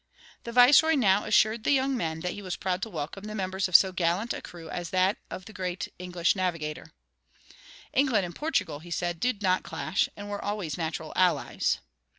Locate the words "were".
10.27-10.43